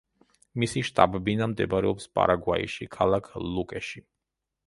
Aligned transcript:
მისი 0.61 0.81
შტაბ-ბინა 0.87 1.47
მდებარეობს 1.51 2.09
პარაგვაიში, 2.19 2.87
ქალაქ 2.97 3.29
ლუკეში. 3.57 4.05